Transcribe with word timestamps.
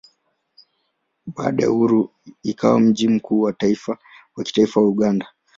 Baada 1.25 1.63
ya 1.63 1.71
uhuru 1.71 2.09
ikawa 2.43 2.79
mji 2.79 3.07
mkuu 3.07 3.41
wa 3.41 3.53
kitaifa 4.43 4.81
wa 4.81 4.87
Uganda. 4.87 5.27